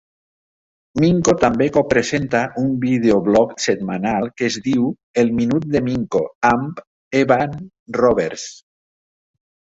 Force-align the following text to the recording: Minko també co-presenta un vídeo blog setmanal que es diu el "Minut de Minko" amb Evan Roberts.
Minko 1.01 1.33
també 1.41 1.65
co-presenta 1.73 2.39
un 2.61 2.71
vídeo 2.85 3.17
blog 3.27 3.51
setmanal 3.65 4.25
que 4.41 4.47
es 4.51 4.57
diu 4.69 4.87
el 5.23 5.29
"Minut 5.41 5.67
de 5.75 5.81
Minko" 5.89 6.23
amb 6.53 6.81
Evan 7.21 7.53
Roberts. 7.99 8.47